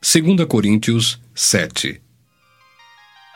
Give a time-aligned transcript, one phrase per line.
[0.00, 2.00] 2 Coríntios 7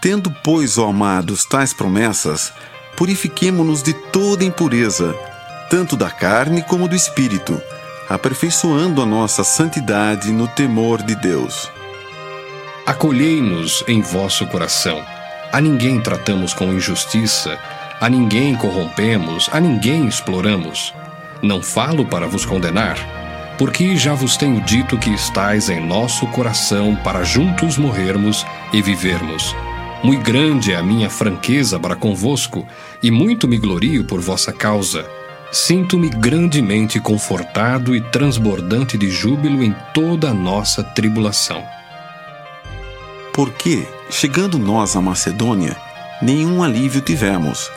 [0.01, 2.53] Tendo, pois, ó amados, tais promessas,
[2.97, 5.13] purifiquemo-nos de toda impureza,
[5.69, 7.61] tanto da carne como do espírito,
[8.09, 11.69] aperfeiçoando a nossa santidade no temor de Deus.
[12.87, 15.05] Acolhei-nos em vosso coração.
[15.53, 17.59] A ninguém tratamos com injustiça,
[18.01, 20.95] a ninguém corrompemos, a ninguém exploramos.
[21.43, 22.97] Não falo para vos condenar,
[23.59, 29.55] porque já vos tenho dito que estais em nosso coração para juntos morrermos e vivermos.
[30.03, 32.67] Muito grande é a minha franqueza para convosco,
[33.03, 35.09] e muito me glorio por vossa causa.
[35.53, 41.63] Sinto-me grandemente confortado e transbordante de júbilo em toda a nossa tribulação.
[43.33, 45.77] Porque, chegando nós à Macedônia,
[46.21, 47.71] nenhum alívio tivemos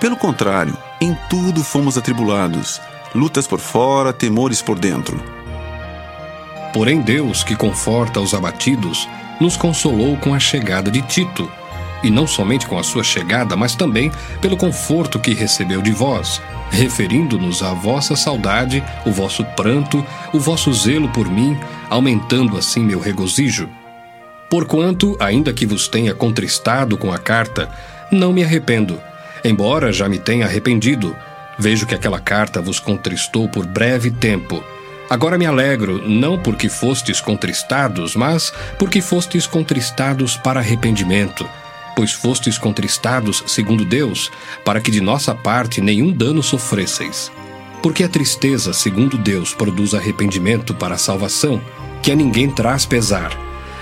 [0.00, 2.80] pelo contrário, em tudo fomos atribulados,
[3.14, 5.22] lutas por fora, temores por dentro.
[6.72, 9.08] Porém, Deus, que conforta os abatidos,
[9.40, 11.50] nos consolou com a chegada de Tito,
[12.02, 16.40] e não somente com a sua chegada, mas também pelo conforto que recebeu de vós,
[16.70, 21.58] referindo-nos à vossa saudade, o vosso pranto, o vosso zelo por mim,
[21.90, 23.68] aumentando assim meu regozijo.
[24.48, 27.68] Porquanto, ainda que vos tenha contristado com a carta,
[28.10, 29.00] não me arrependo
[29.44, 31.16] Embora já me tenha arrependido,
[31.60, 34.64] vejo que aquela carta vos contristou por breve tempo.
[35.10, 41.46] Agora me alegro, não porque fostes contristados, mas porque fostes contristados para arrependimento.
[41.94, 44.30] Pois fostes contristados, segundo Deus,
[44.64, 47.30] para que de nossa parte nenhum dano sofresseis.
[47.82, 51.60] Porque a tristeza, segundo Deus, produz arrependimento para a salvação,
[52.02, 53.36] que a ninguém traz pesar.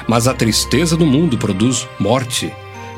[0.08, 2.52] Mas a tristeza do mundo produz morte.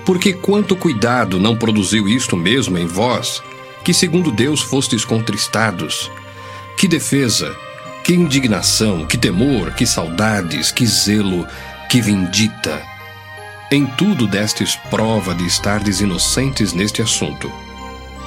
[0.07, 3.43] Porque quanto cuidado não produziu isto mesmo em vós,
[3.85, 6.11] que segundo Deus fostes contristados?
[6.77, 7.55] Que defesa,
[8.05, 11.47] que indignação, que temor, que saudades, que zelo,
[11.89, 12.83] que vindita!
[13.71, 17.51] Em tudo destes prova de estardes inocentes neste assunto.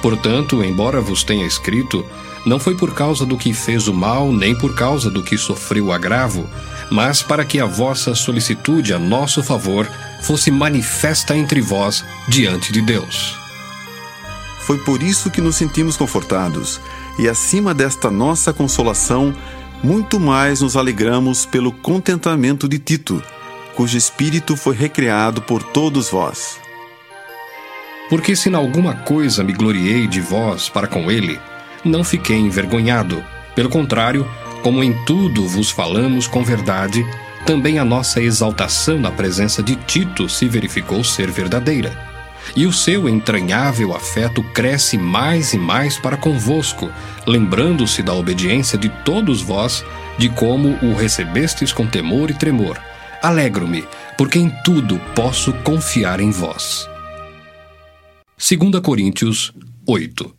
[0.00, 2.04] Portanto, embora vos tenha escrito,
[2.46, 5.86] não foi por causa do que fez o mal, nem por causa do que sofreu
[5.86, 6.48] o agravo,
[6.90, 9.90] mas para que a vossa solicitude a nosso favor
[10.22, 13.43] fosse manifesta entre vós diante de Deus.
[14.66, 16.80] Foi por isso que nos sentimos confortados,
[17.18, 19.34] e acima desta nossa consolação,
[19.82, 23.22] muito mais nos alegramos pelo contentamento de Tito,
[23.76, 26.58] cujo espírito foi recriado por todos vós.
[28.08, 31.38] Porque se em alguma coisa me gloriei de vós para com ele,
[31.84, 33.22] não fiquei envergonhado.
[33.54, 34.26] Pelo contrário,
[34.62, 37.04] como em tudo vos falamos com verdade,
[37.44, 42.13] também a nossa exaltação na presença de Tito se verificou ser verdadeira.
[42.54, 46.90] E o seu entranhável afeto cresce mais e mais para convosco,
[47.26, 49.84] lembrando-se da obediência de todos vós,
[50.18, 52.78] de como o recebestes com temor e tremor.
[53.22, 53.84] Alegro-me,
[54.16, 56.88] porque em tudo posso confiar em vós.
[58.36, 59.52] 2 Coríntios
[59.86, 60.34] 8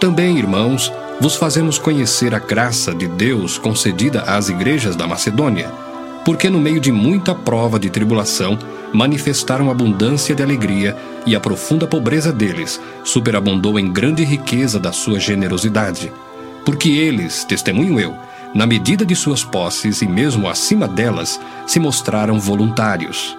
[0.00, 5.70] Também, irmãos, vos fazemos conhecer a graça de Deus concedida às igrejas da Macedônia,
[6.24, 8.58] porque no meio de muita prova de tribulação
[8.92, 15.18] manifestaram abundância de alegria e a profunda pobreza deles superabundou em grande riqueza da sua
[15.18, 16.12] generosidade.
[16.64, 18.16] Porque eles, testemunho eu,
[18.54, 23.36] na medida de suas posses e mesmo acima delas, se mostraram voluntários.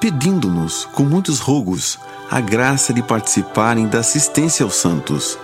[0.00, 1.98] Pedindo-nos, com muitos rogos,
[2.30, 5.38] a graça de participarem da assistência aos santos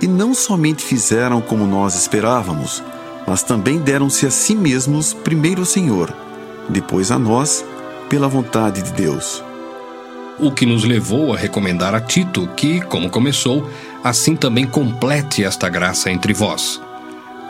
[0.00, 2.82] e não somente fizeram como nós esperávamos,
[3.26, 6.14] mas também deram-se a si mesmos primeiro ao Senhor,
[6.68, 7.64] depois a nós,
[8.12, 9.42] pela vontade de Deus.
[10.38, 13.66] O que nos levou a recomendar a Tito que, como começou,
[14.04, 16.78] assim também complete esta graça entre vós.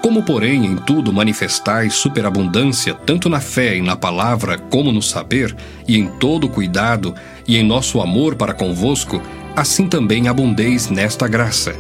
[0.01, 5.53] Como, porém, em tudo manifestais superabundância, tanto na fé e na palavra, como no saber,
[5.89, 7.13] e em todo cuidado,
[7.45, 9.21] e em nosso amor para convosco,
[9.57, 11.75] assim também abundeis nesta graça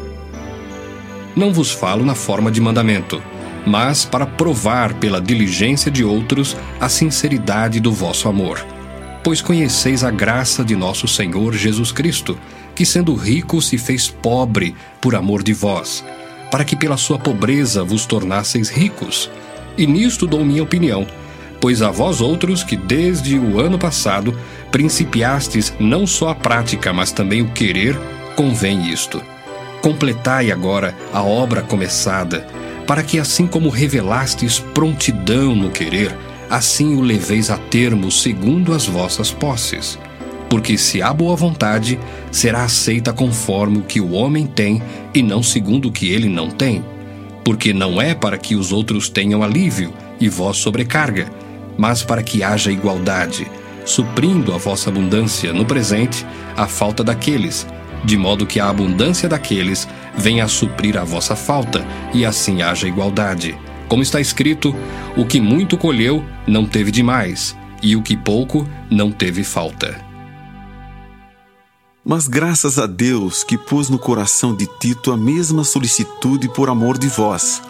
[1.34, 3.22] não vos falo na forma de mandamento,
[3.66, 8.71] mas para provar pela diligência de outros a sinceridade do vosso amor.
[9.22, 12.36] Pois conheceis a graça de nosso Senhor Jesus Cristo,
[12.74, 16.04] que sendo rico se fez pobre por amor de vós,
[16.50, 19.30] para que pela sua pobreza vos tornasseis ricos.
[19.78, 21.06] E nisto dou minha opinião,
[21.60, 24.36] pois a vós outros que desde o ano passado
[24.72, 27.96] principiastes não só a prática, mas também o querer,
[28.34, 29.22] convém isto.
[29.80, 32.44] Completai agora a obra começada,
[32.88, 36.12] para que assim como revelastes prontidão no querer,
[36.52, 39.98] assim o leveis a termo segundo as vossas posses.
[40.50, 41.98] Porque se há boa vontade,
[42.30, 44.82] será aceita conforme o que o homem tem
[45.14, 46.84] e não segundo o que ele não tem.
[47.42, 51.32] Porque não é para que os outros tenham alívio e vós sobrecarga,
[51.78, 53.50] mas para que haja igualdade,
[53.86, 57.66] suprindo a vossa abundância no presente a falta daqueles,
[58.04, 61.82] de modo que a abundância daqueles venha a suprir a vossa falta,
[62.12, 63.56] e assim haja igualdade.
[63.92, 64.74] Como está escrito:
[65.14, 70.02] o que muito colheu não teve demais, e o que pouco não teve falta.
[72.02, 76.96] Mas graças a Deus que pôs no coração de Tito a mesma solicitude por amor
[76.96, 77.60] de vós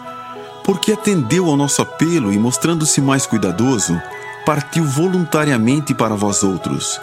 [0.63, 4.01] porque atendeu ao nosso apelo e, mostrando-se mais cuidadoso,
[4.45, 7.01] partiu voluntariamente para vós outros.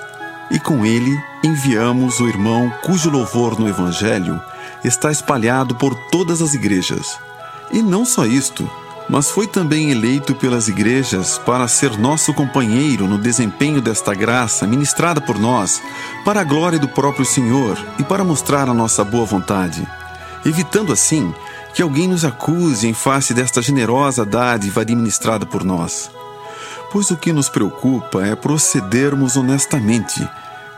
[0.51, 1.15] E com ele
[1.45, 4.41] enviamos o irmão cujo louvor no Evangelho
[4.83, 7.19] está espalhado por todas as igrejas.
[7.71, 8.69] E não só isto,
[9.11, 15.21] mas foi também eleito pelas igrejas para ser nosso companheiro no desempenho desta graça ministrada
[15.21, 15.83] por nós,
[16.25, 19.87] para a glória do próprio Senhor e para mostrar a nossa boa vontade,
[20.47, 21.35] evitando assim
[21.75, 26.09] que alguém nos acuse em face desta generosa dádiva administrada por nós.
[26.93, 30.27] Pois o que nos preocupa é procedermos honestamente,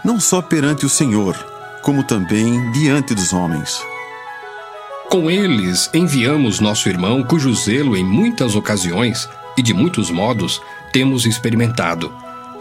[0.03, 1.37] não só perante o Senhor,
[1.83, 3.92] como também diante dos homens.
[5.13, 9.29] Com eles enviamos nosso irmão, cujo zelo em muitas ocasiões
[9.59, 10.59] e de muitos modos
[10.91, 12.11] temos experimentado.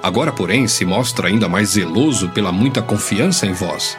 [0.03, 3.97] Agora, porém, se mostra ainda mais zeloso pela muita confiança em vós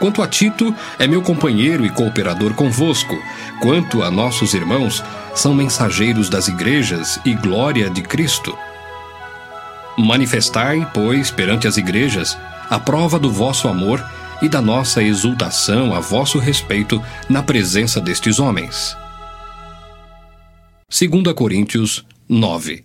[0.00, 3.16] Quanto a Tito, é meu companheiro e cooperador convosco.
[3.60, 5.00] Quanto a nossos irmãos,
[5.32, 8.58] são mensageiros das igrejas e glória de Cristo.
[9.96, 12.36] Manifestai, pois, perante as igrejas,
[12.68, 14.04] a prova do vosso amor
[14.42, 18.96] e da nossa exultação a vosso respeito na presença destes homens.
[20.90, 22.84] 2 Coríntios 9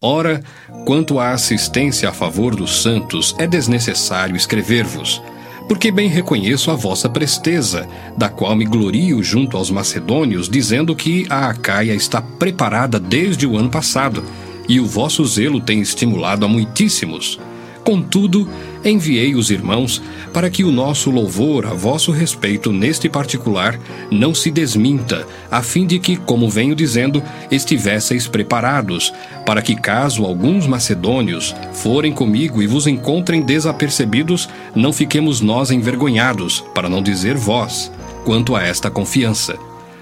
[0.00, 0.42] Ora,
[0.86, 5.20] quanto à assistência a favor dos santos, é desnecessário escrever-vos
[5.68, 11.26] porque bem reconheço a vossa presteza, da qual me glorio junto aos macedônios, dizendo que
[11.30, 14.22] a Acaia está preparada desde o ano passado,
[14.68, 17.38] e o vosso zelo tem estimulado a muitíssimos.
[17.84, 18.48] Contudo,
[18.82, 20.00] enviei os irmãos
[20.32, 23.78] para que o nosso louvor a vosso respeito neste particular
[24.10, 29.12] não se desminta, a fim de que, como venho dizendo, estivesseis preparados,
[29.44, 36.64] para que, caso alguns macedônios forem comigo e vos encontrem desapercebidos, não fiquemos nós envergonhados,
[36.74, 37.92] para não dizer vós,
[38.24, 39.58] quanto a esta confiança.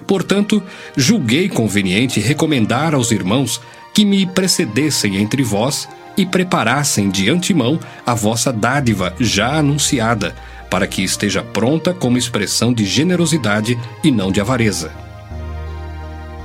[0.06, 0.62] Portanto,
[0.96, 3.60] julguei conveniente recomendar aos irmãos
[3.92, 10.34] que me precedessem entre vós e preparassem de antemão a vossa dádiva já anunciada,
[10.70, 14.92] para que esteja pronta como expressão de generosidade e não de avareza.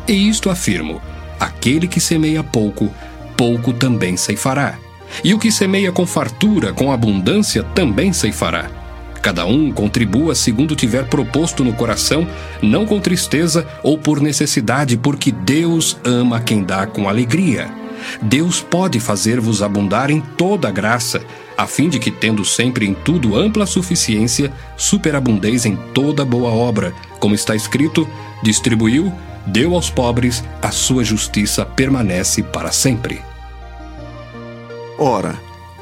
[0.08, 1.02] E isto afirmo:
[1.40, 2.94] aquele que semeia pouco,
[3.36, 4.78] pouco também ceifará.
[5.24, 8.70] E o que semeia com fartura, com abundância, também ceifará.
[9.22, 12.28] Cada um contribua segundo tiver proposto no coração,
[12.62, 17.87] não com tristeza ou por necessidade, porque Deus ama quem dá com alegria.
[18.22, 21.22] Deus pode fazer-vos abundar em toda graça,
[21.58, 26.94] a fim de que, tendo sempre em tudo ampla suficiência, superabundeis em toda boa obra,
[27.20, 28.08] como está escrito:
[28.44, 29.12] distribuiu,
[29.46, 33.22] deu aos pobres, a sua justiça permanece para sempre.
[35.00, 35.36] Ora,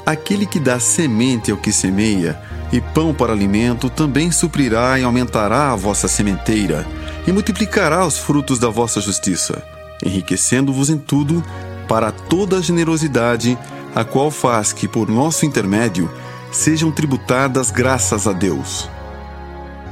[0.04, 2.38] aquele que dá semente ao que semeia,
[2.72, 6.86] e pão para alimento, também suprirá e aumentará a vossa sementeira,
[7.26, 9.62] e multiplicará os frutos da vossa justiça,
[10.04, 11.44] enriquecendo-vos em tudo
[11.88, 13.58] para toda a generosidade,
[13.94, 16.10] a qual faz que, por nosso intermédio,
[16.50, 18.88] sejam tributadas graças a Deus.